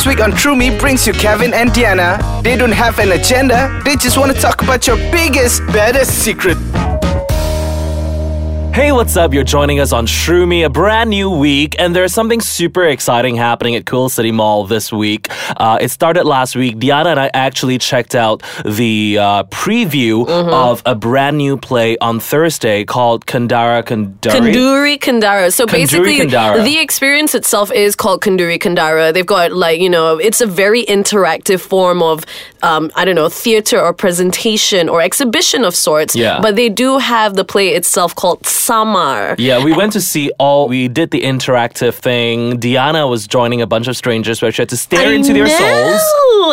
[0.00, 2.18] This week on True Me brings you Kevin and Diana.
[2.42, 6.56] They don't have an agenda, they just want to talk about your biggest, baddest secret.
[8.80, 9.34] Hey, what's up?
[9.34, 13.36] You're joining us on True Me, a brand new week, and there's something super exciting
[13.36, 15.28] happening at Quill City Mall this week.
[15.58, 16.78] Uh, it started last week.
[16.78, 22.20] Diana and I actually checked out the uh, preview of a brand new play on
[22.20, 24.54] Thursday called Kandara Kandari.
[24.54, 25.52] Kanduri Kandara.
[25.52, 26.64] So Kanduri basically, Kandara.
[26.64, 29.12] the experience itself is called Kanduri Kandara.
[29.12, 32.24] They've got like you know, it's a very interactive form of
[32.62, 36.16] um, I don't know, theater or presentation or exhibition of sorts.
[36.16, 36.40] Yeah.
[36.40, 39.34] But they do have the play itself called Samar.
[39.36, 40.68] Yeah, we went to see all.
[40.68, 42.60] We did the interactive thing.
[42.60, 46.02] Diana was joining a bunch of strangers where she had to stare into their souls.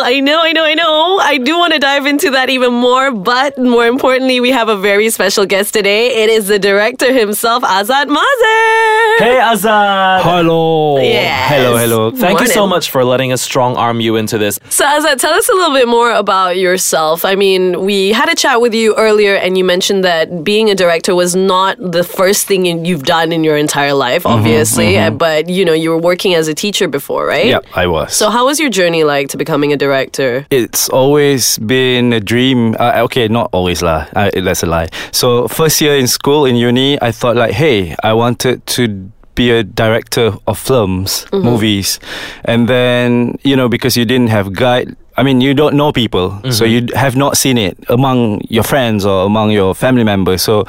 [0.00, 1.18] I know, I know, I know.
[1.18, 4.76] I do want to dive into that even more, but more importantly, we have a
[4.76, 6.22] very special guest today.
[6.24, 9.24] It is the director himself, Azad Mazer.
[9.24, 10.22] Hey, Azad.
[10.22, 10.98] Hello.
[10.98, 11.50] Yes.
[11.52, 12.10] Hello, hello.
[12.10, 14.58] Thank you so much for letting us strong arm you into this.
[14.70, 17.24] So, Azad, tell us a little bit more about yourself.
[17.24, 20.74] I mean, we had a chat with you earlier, and you mentioned that being a
[20.74, 25.10] director was not the first thing you- you've done in your entire life, obviously, uh,
[25.10, 27.46] but you know, you were working as a teacher before, right?
[27.46, 28.12] Yep, I was.
[28.14, 30.46] So, how was your journey like to becoming a director?
[30.50, 32.74] it's always been a dream.
[32.78, 34.06] Uh, okay, not always lah.
[34.16, 34.88] Uh, that's a lie.
[35.12, 39.50] So first year in school in uni, I thought like, hey, I wanted to be
[39.54, 42.00] a director of films, movies,
[42.44, 44.96] and then you know because you didn't have guide.
[45.18, 49.04] I mean, you don't know people, so you have not seen it among your friends
[49.04, 50.42] or among your family members.
[50.42, 50.62] So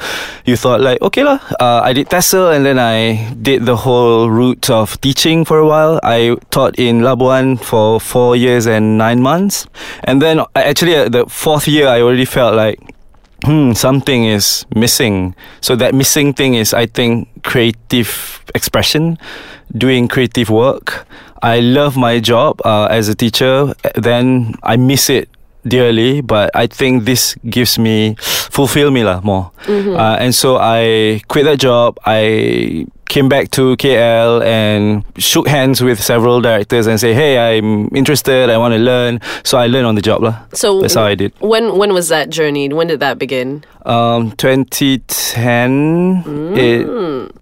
[0.44, 4.26] you thought like, okay lah, uh, I did TESOL and then I did the whole
[4.28, 6.00] route of teaching for a while.
[6.02, 9.70] I taught in Labuan for four years and nine months,
[10.02, 12.82] and then uh, actually uh, the fourth year I already felt like
[13.44, 15.34] hmm, something is missing.
[15.60, 19.16] So that missing thing is, I think, creative expression,
[19.70, 21.06] doing creative work.
[21.42, 23.74] I love my job uh, as a teacher.
[23.94, 25.28] Then I miss it
[25.66, 28.16] dearly, but I think this gives me
[28.50, 29.50] fulfill me lah more.
[29.68, 31.98] Uh, and so I quit that job.
[32.06, 37.88] I came back to KL and shook hands with several directors and say, "Hey, I'm
[37.94, 38.48] interested.
[38.48, 40.36] I want to learn." So I learned on the job lah.
[40.54, 41.32] So, That's how I did.
[41.40, 42.68] When when was that journey?
[42.72, 43.64] When did that begin?
[43.84, 46.24] Um, 2010,
[46.56, 46.86] it,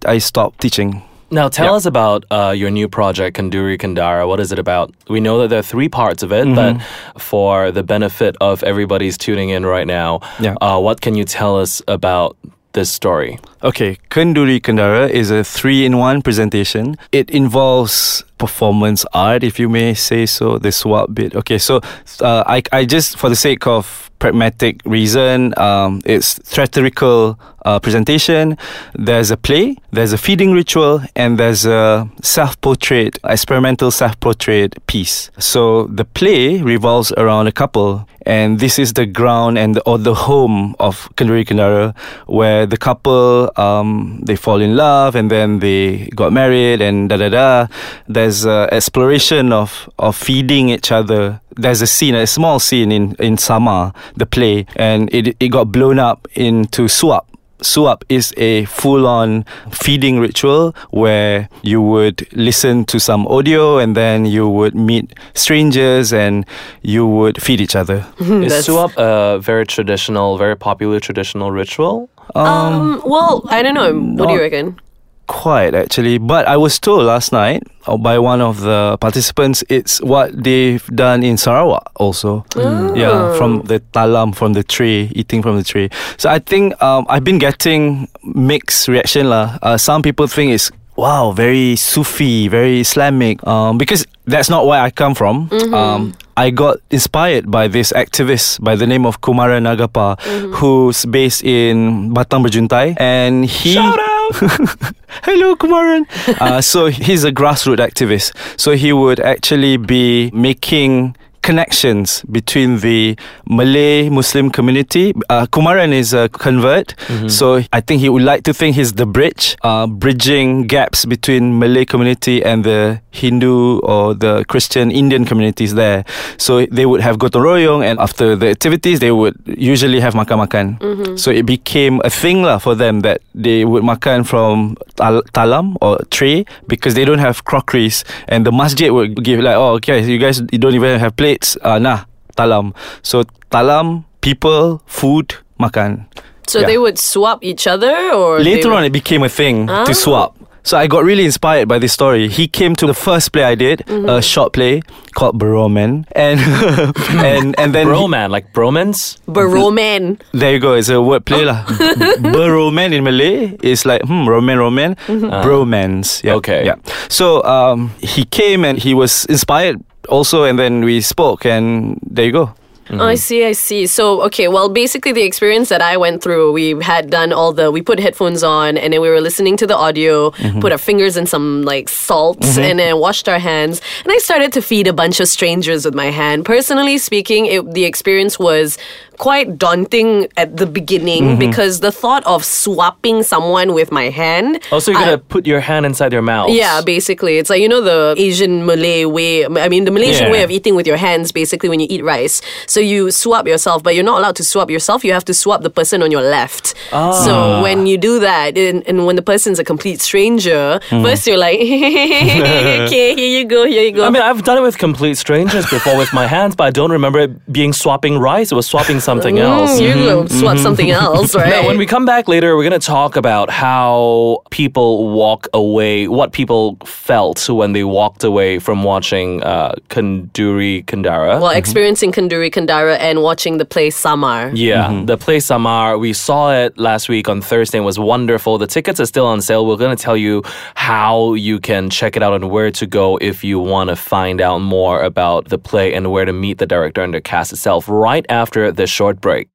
[0.07, 1.03] I stopped teaching.
[1.31, 1.73] Now, tell Yeah.
[1.75, 4.27] us about uh, your new project, Kanduri Kandara.
[4.27, 4.93] What is it about?
[5.09, 6.81] We know that there are three parts of it, but
[7.19, 10.55] for the benefit of everybody's tuning in right now, Yeah.
[10.63, 12.37] uh, what can you tell us about
[12.73, 13.39] this story?
[13.63, 16.95] Okay, Kenduri Kandara is a three-in-one presentation.
[17.11, 20.59] It involves performance art, if you may say so.
[20.59, 21.35] The Suap bit.
[21.35, 21.81] Okay, so
[22.21, 28.57] uh, I, I just for the sake of pragmatic reason, um, it's theatrical uh, presentation.
[28.95, 35.31] There's a play, there's a feeding ritual, and there's a self-portrait, experimental self-portrait piece.
[35.39, 39.99] So the play revolves around a couple, and this is the ground and the, or
[39.99, 41.97] the home of Kenduri Kandara,
[42.27, 47.17] where the couple um, they fall in love and then they got married and da
[47.17, 47.67] da da.
[48.09, 51.41] There's a exploration of of feeding each other.
[51.57, 55.73] There's a scene, a small scene in in Samar, the play, and it it got
[55.73, 57.25] blown up into Suap.
[57.61, 64.25] Suap is a full-on feeding ritual where you would listen to some audio and then
[64.27, 66.47] you would meet strangers and
[66.83, 68.07] you would feed each other.
[68.21, 72.09] Is Suap a very traditional, very popular traditional ritual?
[72.35, 73.93] Um, well, I don't know.
[73.93, 74.81] What do you reckon?
[75.29, 80.01] Quite actually, but I was told last night uh, by one of the participants it's
[80.01, 82.47] what they've done in Sarawak also.
[82.57, 85.91] Yeah, from the talam from the tree, eating from the tree.
[86.17, 89.59] So I think um, I've been getting mixed reaction lah.
[89.61, 93.45] Uh, some people think it's wow, very Sufi, very Islamic.
[93.47, 95.49] Um, because that's not where I come from.
[95.73, 100.21] Um, I got inspired by this activist by the name of Kumara Nagapa,
[100.55, 103.75] who's based in Batang Berjuntai, and he.
[103.75, 104.35] Shout out!
[105.25, 106.07] Hello, Kumaran.
[106.41, 108.31] uh, so he's a grassroots activist.
[108.55, 111.17] So he would actually be making
[111.49, 113.17] connections between the
[113.49, 115.17] Malay Muslim community.
[115.33, 116.93] Uh, Kumaran is a convert,
[117.33, 121.57] so I think he would like to think he's the bridge, uh, bridging gaps between
[121.59, 126.05] Malay community and the Hindu or the Christian Indian communities there.
[126.37, 130.77] So they would have gotong royong, and after the activities, they would usually have makan-makan.
[131.17, 135.81] So it became a thing lah for them that they would makan from tal- talam
[135.81, 140.05] or tray because they don't have crockeries, and the masjid would give like, oh, okay,
[140.05, 141.38] you guys you don't even have plates.
[141.63, 142.05] Uh, nah,
[142.37, 142.75] talam.
[143.03, 146.07] So talam, people, food, makan.
[146.49, 146.67] So Yeah.
[146.67, 149.85] they would swap each other, or Later on, it became a thing Ah.
[149.85, 150.33] to swap.
[150.69, 152.29] So I got really inspired by this story.
[152.29, 154.83] He came to the first play I did, a short play
[155.17, 156.37] called Baroman, and
[157.25, 159.17] and and then he- like bromance?
[159.25, 160.21] Baroman.
[160.37, 160.77] there you go.
[160.77, 161.65] It's a word play lah.
[162.37, 164.93] Baroman in Malay is like hmm, roman, roman,
[165.41, 166.21] bromance.
[166.25, 166.65] Yeah, Okay.
[166.69, 166.77] Yeah.
[167.09, 172.27] So um, he came and he was inspired also, and then we spoke, and there
[172.27, 172.55] you go.
[172.91, 173.87] Oh, I see, I see.
[173.87, 177.71] So, okay, well, basically, the experience that I went through, we had done all the,
[177.71, 180.61] we put headphones on and then we were listening to the audio, mm-hmm.
[180.61, 182.61] put our fingers in some like salts, mm-hmm.
[182.61, 183.81] and then washed our hands.
[184.05, 186.45] And I started to feed a bunch of strangers with my hand.
[186.45, 188.79] Personally speaking, it, the experience was
[189.19, 194.61] quite daunting at the beginning because the thought of swapping someone with my hand.
[194.71, 196.51] Oh, also, you're I- gonna put your hand inside your mouth?
[196.51, 197.39] yeah, basically.
[197.39, 200.33] It's like, you know, the Asian Malay way, I mean, the Malaysian Yeah.
[200.33, 202.41] way of eating with your hands, basically, when you eat rice.
[202.67, 205.05] So you swap yourself, but you're not allowed to swap yourself.
[205.05, 206.75] You have to swap the person on your left.
[206.93, 207.13] Ah.
[207.13, 211.03] So when you do that, and, and when the person's a complete stranger, Hmm.
[211.03, 214.05] first you're like, okay, here you go, here you go.
[214.07, 216.91] I mean, I've done it with complete strangers before with my hands, but I don't
[216.93, 218.53] remember it being swapping rice.
[218.53, 219.81] It was swapping something else.
[219.81, 221.49] Mm, you go swap something else, right?
[221.49, 226.09] Now, when we come back later, we're going to talk about how people walk away,
[226.09, 231.41] what people felt when they walked away from watching uh, Kanduri Kandara.
[231.41, 234.51] Well, experiencing Kanduri Kandara and watching the play Samar.
[234.55, 235.07] Yeah, mm-hmm.
[235.07, 238.59] the play Samar, we saw it last week on Thursday and it was wonderful.
[238.59, 239.67] The tickets are still on sale.
[239.67, 240.43] We're going to tell you
[240.75, 244.41] how you can check it out and where to go if you want to find
[244.41, 247.89] out more about the play and where to meet the director and the cast itself
[247.89, 249.49] right after this short break.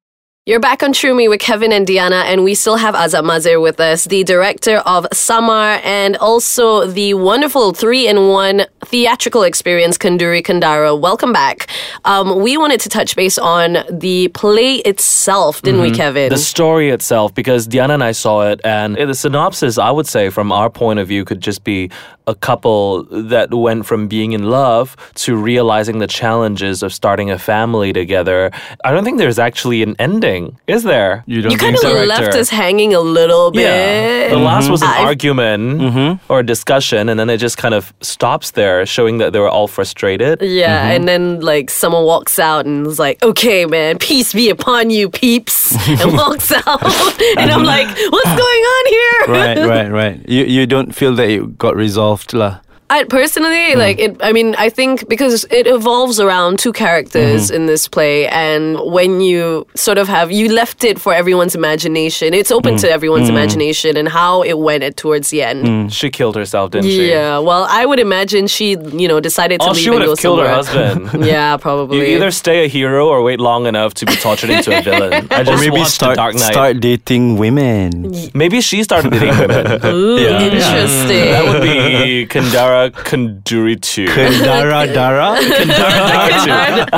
[0.46, 3.60] You're back on True Me with Kevin and Diana, and we still have Azad Mazer
[3.60, 9.96] with us, the director of Samar and also the wonderful three in one theatrical experience,
[9.96, 11.00] Kanduri Kandara.
[11.00, 11.68] Welcome back.
[12.04, 16.28] Um, we wanted to touch base on the play itself, didn't we, Kevin?
[16.28, 20.28] The story itself, because Diana and I saw it, and the synopsis, I would say,
[20.28, 21.90] from our point of view, could just be
[22.26, 27.38] a couple that went from being in love to realizing the challenges of starting a
[27.38, 28.50] family together.
[28.82, 30.33] I don't think there's actually an ending,
[30.66, 31.22] is there?
[31.26, 32.04] You don't you kind think of so?
[32.04, 32.38] left Director.
[32.40, 33.62] us hanging a little bit.
[33.62, 34.28] Yeah.
[34.30, 36.32] The last was an I've- argument mm-hmm.
[36.32, 39.50] or a discussion, and then it just kind of stops there, showing that they were
[39.56, 40.40] all frustrated.
[40.42, 40.96] Yeah, mm-hmm.
[40.96, 45.08] and then like someone walks out and is like, "Okay, man, peace be upon you,
[45.10, 46.82] peeps," and walks out,
[47.38, 50.16] and I'm like, "What's going on here?" right, right, right.
[50.28, 52.60] You you don't feel that it got resolved lah.
[52.94, 53.78] I personally hmm.
[53.78, 54.16] like it.
[54.22, 57.56] I mean, I think because it evolves around two characters mm-hmm.
[57.56, 62.34] in this play, and when you sort of have you left it for everyone's imagination,
[62.34, 62.82] it's open hmm.
[62.82, 63.36] to everyone's hmm.
[63.36, 65.92] imagination and how it went at towards the end.
[65.92, 67.10] She killed herself, didn't she?
[67.10, 70.04] Yeah, well, I would imagine she, you know, decided to Oh, leave she and would
[70.04, 71.26] go have killed her husband.
[71.32, 71.98] yeah, probably.
[71.98, 75.26] You either stay a hero or wait long enough to be tortured into a villain.
[75.32, 76.52] I Or just maybe start Dark Knight.
[76.52, 78.14] start dating women.
[78.34, 79.84] Maybe she started dating women.
[79.86, 80.46] Ooh, Yeah.
[80.46, 81.26] interesting.
[81.34, 84.06] That would be Kandara Kanduri 2.
[84.06, 85.36] Dara Dara.
[85.40, 86.96] Kandara 2.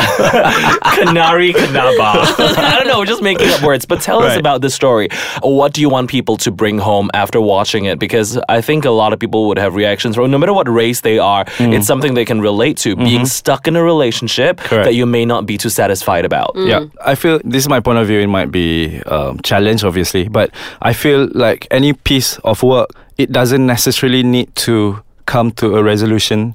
[0.97, 1.97] Kanari Kanaba.
[2.59, 3.87] I don't know, we're just making up words.
[3.87, 4.41] But tell us Right.
[4.41, 5.09] about the story.
[5.43, 7.99] What do you want people to bring home after watching it?
[7.99, 11.01] Because I think a lot of people would have reactions from no matter what race
[11.03, 11.75] they are, mm.
[11.75, 12.97] it's something they can relate to.
[12.97, 13.25] Being mm-hmm.
[13.25, 14.85] stuck in a relationship Correct.
[14.85, 16.55] that you may not be too satisfied about.
[16.55, 16.69] Mm.
[16.69, 18.21] Yeah, I feel this is my point of view.
[18.21, 20.51] It might be um, challenged, obviously, but
[20.83, 25.83] I feel like any piece of work, it doesn't necessarily need to come to a
[25.83, 26.55] resolution.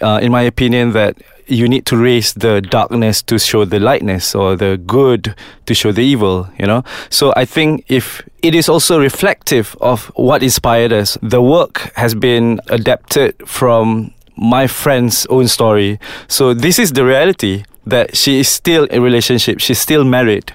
[0.00, 4.34] Uh, in my opinion, that you need to raise the darkness to show the lightness,
[4.34, 5.34] or the good
[5.66, 6.48] to show the evil.
[6.58, 11.42] You know, so I think if it is also reflective of what inspired us, the
[11.42, 15.98] work has been adapted from my friend's own story.
[16.28, 19.58] So this is the reality that she is still in a relationship.
[19.60, 20.52] She's still married.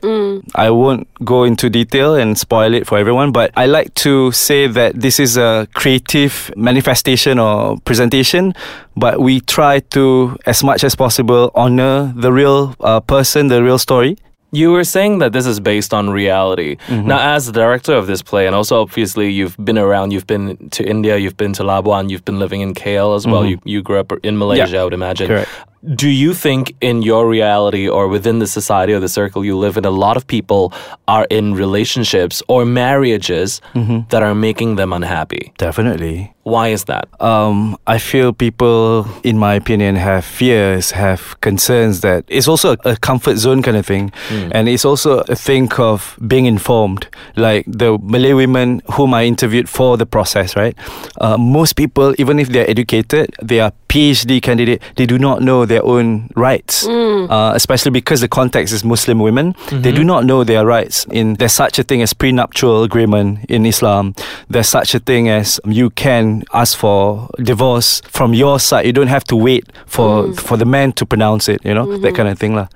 [0.55, 4.67] I won't go into detail and spoil it for everyone, but I like to say
[4.67, 8.53] that this is a creative manifestation or presentation,
[8.95, 13.77] but we try to, as much as possible, honor the real uh, person, the real
[13.79, 14.17] story.
[14.51, 16.77] You were saying that this is based on reality.
[16.87, 17.07] Mm-hmm.
[17.07, 20.69] Now, as the director of this play, and also obviously you've been around, you've been
[20.69, 23.45] to India, you've been to Labuan, you've been living in KL as well.
[23.45, 24.73] You, you grew up in Malaysia, Mm-hmm.
[24.75, 25.27] Yeah, I would imagine.
[25.27, 25.49] correct.
[25.83, 29.77] Do you think in your reality or within the society or the circle you live
[29.77, 30.73] in, a lot of people
[31.07, 34.07] are in relationships or marriages Mm-hmm.
[34.09, 35.51] that are making them unhappy?
[35.57, 36.31] Definitely.
[36.43, 37.07] Why is that?
[37.21, 42.95] um, I feel people, in my opinion, have fears, have concerns that it's also a
[42.97, 44.11] comfort zone kind of thing.
[44.53, 47.07] And it's also a thing of being informed.
[47.35, 50.75] Like the Malay women whom I interviewed for the process, right?
[51.19, 55.65] Uh, most people, even if they're educated, they are PhD candidate, they do not know
[55.75, 57.29] their their own rights, mm.
[57.29, 59.55] uh, especially because the context is Muslim women.
[59.69, 60.07] They do mm-hmm.
[60.07, 61.05] not know their rights.
[61.11, 64.15] In there's such a thing as prenuptial agreement in Islam.
[64.49, 68.85] There's such a thing as you can ask for divorce from your side.
[68.85, 70.39] You don't have to wait for mm.
[70.39, 71.59] for the man to pronounce it.
[71.65, 72.15] You know that mm-hmm.
[72.15, 72.67] kind of thing, lah.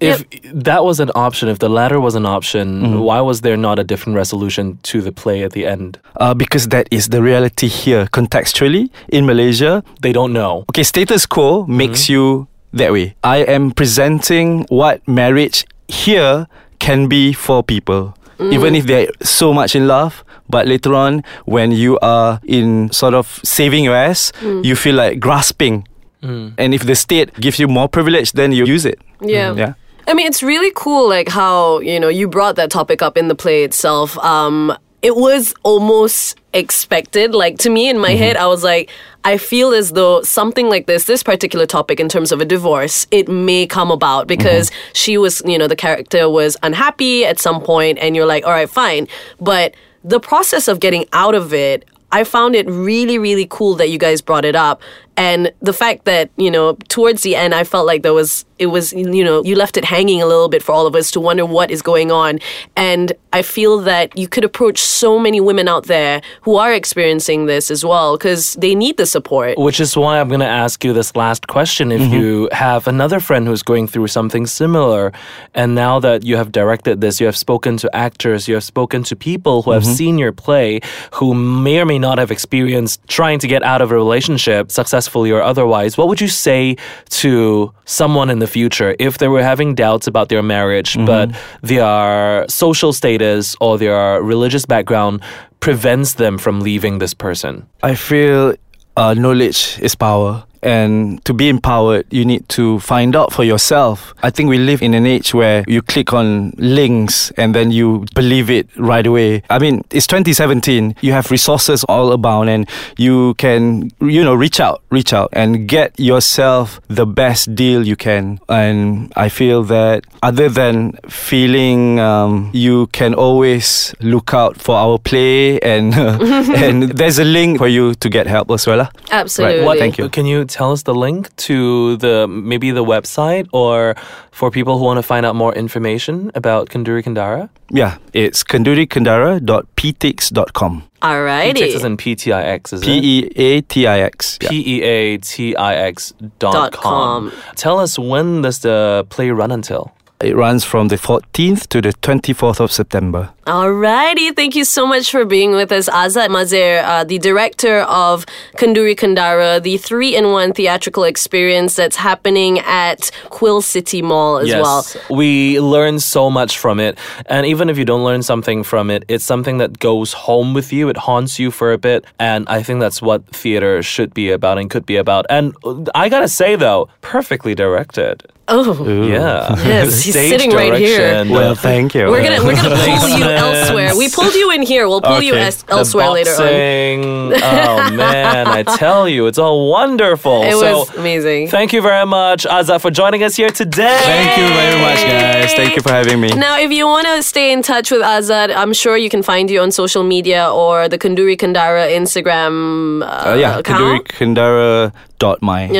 [0.00, 2.98] If that was an option, if the latter was an option, mm-hmm.
[2.98, 5.98] why was there not a different resolution to the play at the end?
[6.16, 8.06] Uh, because that is the reality here.
[8.06, 10.64] Contextually, in Malaysia, They don't know.
[10.70, 12.12] Okay, status quo makes mm-hmm.
[12.12, 13.16] you that way.
[13.24, 16.46] I am presenting what marriage here
[16.78, 18.14] can be for people.
[18.38, 18.52] Mm.
[18.52, 23.14] Even if they're so much in love, but later on, when you are in sort
[23.14, 24.64] of saving your ass, mm.
[24.64, 25.88] you feel like grasping.
[26.22, 26.54] Mm.
[26.58, 29.00] And if the state gives you more privilege, then you use it.
[29.22, 29.50] Yeah.
[29.50, 29.58] Mm-hmm.
[29.58, 29.72] Yeah.
[30.08, 33.28] I mean, it's really cool, like how you know you brought that topic up in
[33.28, 34.16] the play itself.
[34.18, 37.34] Um, it was almost expected.
[37.34, 38.90] Like to me, in my head, I was like,
[39.24, 43.06] I feel as though something like this, this particular topic in terms of a divorce,
[43.10, 47.60] it may come about because she was, you know, the character was unhappy at some
[47.60, 49.06] point, and you're like, all right, fine,
[49.40, 51.84] but the process of getting out of it.
[52.12, 54.80] I found it really, really cool that you guys brought it up.
[55.16, 58.66] And the fact that, you know, towards the end, I felt like there was, it
[58.66, 61.20] was, you know, you left it hanging a little bit for all of us to
[61.20, 62.38] wonder what is going on.
[62.76, 67.46] And I feel that you could approach so many women out there who are experiencing
[67.46, 69.58] this as well because they need the support.
[69.58, 71.92] Which is why I'm going to ask you this last question.
[71.92, 72.14] If mm-hmm.
[72.14, 75.12] you have another friend who's going through something similar,
[75.54, 79.02] and now that you have directed this, you have spoken to actors, you have spoken
[79.04, 79.92] to people who have mm-hmm.
[79.92, 80.80] seen your play,
[81.14, 85.05] who may or may not have experienced trying to get out of a relationship, successfully
[85.14, 86.76] or otherwise, what would you say
[87.10, 91.30] to someone in the future if they were having doubts about their marriage, but
[91.62, 95.20] their social status or their religious background
[95.60, 97.66] prevents them from leaving this person?
[97.82, 98.54] I feel
[98.96, 100.44] uh, knowledge is power.
[100.62, 104.14] And to be empowered, you need to find out for yourself.
[104.22, 108.06] I think we live in an age where you click on links and then you
[108.14, 109.42] believe it right away.
[109.50, 110.96] I mean, it's 2017.
[111.00, 115.68] You have resources all abound and you can, you know, reach out, reach out and
[115.68, 118.38] get yourself the best deal you can.
[118.48, 124.98] And I feel that other than feeling um, you can always look out for our
[124.98, 128.78] play and, and there's a link for you to get help as well.
[128.78, 128.90] lah.
[129.10, 129.64] Absolutely.
[129.64, 129.78] What?
[129.78, 130.08] Thank you.
[130.08, 133.94] Can you tell us the link to the maybe the website or
[134.32, 137.48] for people who want to find out more information about Kanduri Kandara?
[137.70, 140.82] Yeah, it's kandurikandara.peatix.com.
[141.02, 141.54] Alrighty.
[141.58, 144.38] Texas and Peatix is P E A T I X.
[144.40, 144.48] Yeah.
[144.48, 147.30] P E A T I X dot Dot com.
[147.30, 147.38] com.
[147.54, 149.92] Tell us when does the play run until?
[150.20, 153.30] It runs from the 14th to the 24th of September.
[153.46, 158.24] Alrighty, thank you so much for being with us, Azad Mazer, uh, the director of
[158.56, 164.86] Kanduri Kandara, the three-in-one theatrical experience that's happening at Quill City Mall as well.
[165.10, 166.98] We learn so much from it.
[167.26, 170.72] And even if you don't learn something from it, it's something that goes home with
[170.72, 170.88] you.
[170.88, 172.06] It haunts you for a bit.
[172.18, 175.26] And I think that's what theater should be about and could be about.
[175.28, 175.54] And
[175.94, 178.24] I gotta say, though, perfectly directed.
[178.48, 179.56] Oh, Yeah.
[179.66, 181.24] Yes, he's Stage sitting right here.
[181.28, 182.06] Well, thank you.
[182.08, 183.96] we're gonna we're gonna pull you elsewhere.
[183.96, 184.86] We pulled you in here.
[184.88, 185.42] We'll pull you Okay.
[185.46, 186.36] es- elsewhere the later on.
[186.36, 187.02] boxing.
[187.42, 190.42] oh man, I tell you, it's all wonderful.
[190.44, 191.48] It so, was amazing.
[191.48, 193.98] Thank you very much, Azza, for joining us here today.
[194.02, 195.52] Thank you very much, guys.
[195.54, 196.28] Thank you for having me.
[196.28, 199.50] Now, if you want to stay in touch with Azad, I'm sure you can find
[199.50, 204.06] you on social media or the Kanduri Kandara Instagram uh, Uh, yeah, account.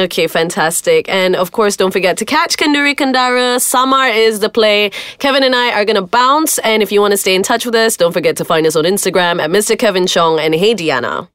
[0.05, 1.09] Okay, fantastic.
[1.09, 3.61] And of course, don't forget to catch Kanduri Kandara.
[3.61, 4.91] Samar is the play.
[5.19, 6.59] Kevin and I are going to bounce.
[6.59, 8.77] And if you want to stay in touch with us, don't forget to find us
[8.77, 9.79] on Instagram at Mr.
[9.79, 11.29] Kevin Chong and Hey Diana.